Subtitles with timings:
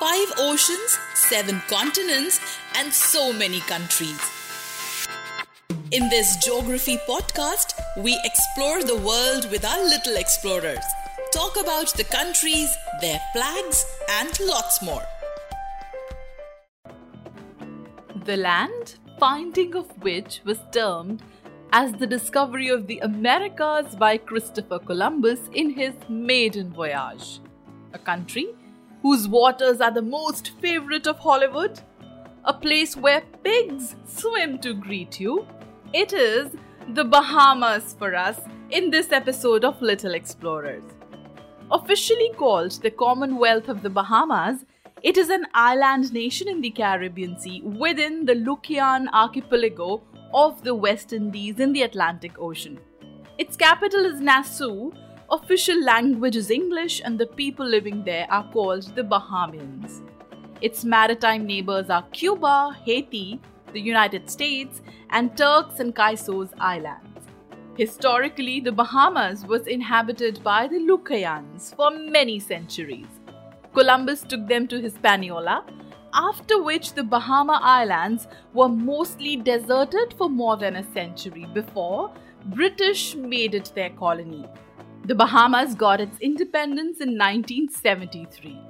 [0.00, 2.38] Five oceans, seven continents,
[2.76, 4.20] and so many countries.
[5.90, 10.84] In this geography podcast, we explore the world with our little explorers,
[11.32, 13.84] talk about the countries, their flags,
[14.20, 15.02] and lots more.
[18.24, 21.22] The land, finding of which was termed
[21.72, 27.40] as the discovery of the Americas by Christopher Columbus in his maiden voyage.
[27.94, 28.54] A country
[29.02, 31.80] whose waters are the most favorite of Hollywood,
[32.44, 35.46] a place where pigs swim to greet you.
[35.92, 36.50] It is
[36.94, 40.82] the Bahamas for us in this episode of Little Explorers.
[41.70, 44.64] Officially called the Commonwealth of the Bahamas,
[45.02, 50.02] it is an island nation in the Caribbean Sea within the Lucayan archipelago
[50.34, 52.78] of the West Indies in the Atlantic Ocean.
[53.38, 54.90] Its capital is Nassau,
[55.30, 60.00] official language is English, and the people living there are called the Bahamians.
[60.62, 63.40] Its maritime neighbors are Cuba, Haiti,
[63.72, 67.04] the United States, and Turks and Caicos Islands.
[67.76, 73.06] Historically, the Bahamas was inhabited by the Lucayans for many centuries.
[73.74, 75.64] Columbus took them to Hispaniola,
[76.14, 82.10] after which the Bahama Islands were mostly deserted for more than a century before
[82.46, 84.46] British made it their colony.
[85.08, 88.60] The Bahamas got its independence in 1973.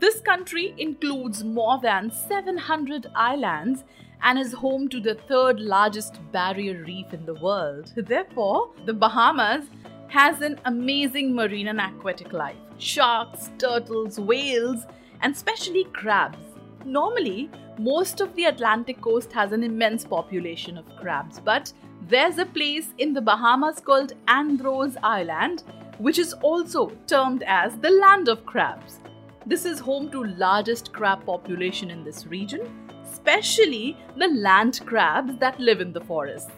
[0.00, 3.84] This country includes more than 700 islands
[4.20, 7.92] and is home to the third largest barrier reef in the world.
[7.94, 9.66] Therefore, the Bahamas
[10.08, 14.84] has an amazing marine and aquatic life sharks, turtles, whales,
[15.20, 16.38] and especially crabs.
[16.84, 21.72] Normally, most of the Atlantic coast has an immense population of crabs, but
[22.08, 25.62] there's a place in the Bahamas called Andros Island,
[25.98, 29.00] which is also termed as the land of crabs.
[29.44, 32.62] This is home to largest crab population in this region,
[33.04, 36.50] especially the land crabs that live in the forests.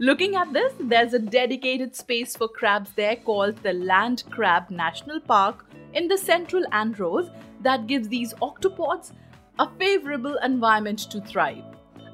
[0.00, 5.20] Looking at this, there's a dedicated space for crabs there called the Land Crab National
[5.20, 7.30] Park in the central Andros
[7.62, 9.12] that gives these octopods
[9.60, 11.64] a favorable environment to thrive.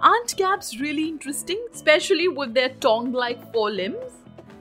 [0.04, 4.14] Aren't crabs really interesting, especially with their tongue like four limbs?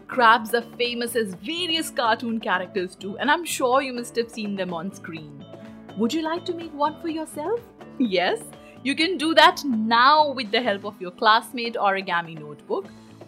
[0.07, 4.55] Crabs are famous as various cartoon characters too, and I'm sure you must have seen
[4.55, 5.43] them on screen.
[5.97, 7.59] Would you like to make one for yourself?
[7.97, 8.39] Yes,
[8.83, 12.85] you can do that now with the help of your classmate origami notebook,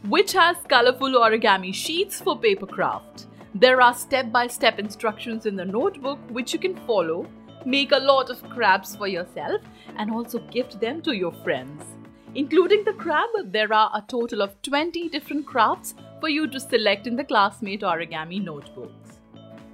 [0.08, 3.26] which has colorful origami sheets for paper craft.
[3.56, 7.26] There are step by step instructions in the notebook which you can follow,
[7.66, 9.62] make a lot of crabs for yourself,
[9.98, 11.93] and also gift them to your friends.
[12.36, 17.06] Including the crab, there are a total of 20 different crafts for you to select
[17.06, 19.20] in the classmate origami notebooks.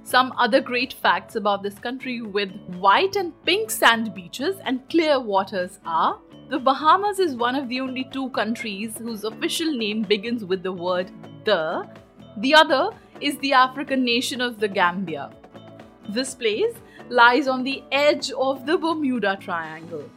[0.04, 5.18] Some other great facts about this country with white and pink sand beaches and clear
[5.18, 6.18] waters are
[6.50, 10.72] the Bahamas is one of the only two countries whose official name begins with the
[10.72, 11.10] word
[11.44, 11.88] the.
[12.38, 15.30] The other is the African nation of the Gambia.
[16.08, 16.74] This place
[17.08, 20.10] lies on the edge of the Bermuda Triangle.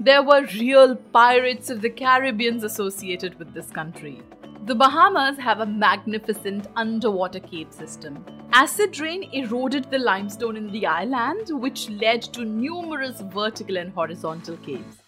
[0.00, 4.22] There were real pirates of the Caribbeans associated with this country.
[4.64, 8.24] The Bahamas have a magnificent underwater cave system.
[8.52, 14.56] Acid rain eroded the limestone in the island, which led to numerous vertical and horizontal
[14.58, 14.98] caves.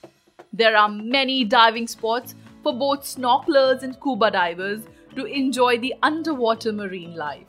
[0.52, 2.34] There are many diving spots
[2.64, 4.80] for both snorkelers and scuba divers
[5.14, 7.46] to enjoy the underwater marine life.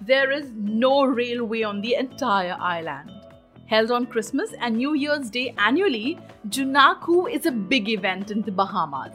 [0.00, 3.11] There is no railway on the entire island.
[3.72, 6.18] Held on Christmas and New Year's Day annually,
[6.50, 9.14] Junkanoo is a big event in the Bahamas.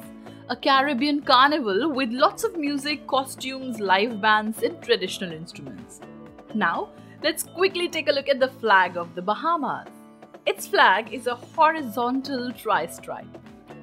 [0.49, 5.99] A Caribbean carnival with lots of music, costumes, live bands, and traditional instruments.
[6.55, 6.89] Now,
[7.21, 9.89] let's quickly take a look at the flag of the Bahamas.
[10.47, 13.37] Its flag is a horizontal tri-stripe.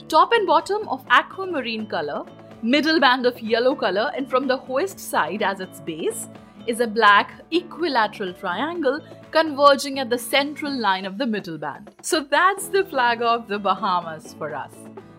[0.09, 2.25] Top and bottom of aquamarine color,
[2.63, 6.27] middle band of yellow color, and from the hoist side as its base
[6.67, 9.01] is a black equilateral triangle
[9.31, 11.91] converging at the central line of the middle band.
[12.03, 14.73] So that's the flag of the Bahamas for us.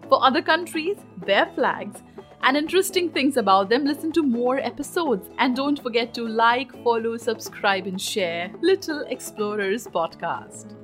[0.10, 2.02] For other countries, their flags,
[2.44, 5.30] and interesting things about them, listen to more episodes.
[5.40, 10.76] And don't forget to like, follow, subscribe, and share Little Explorers Podcast.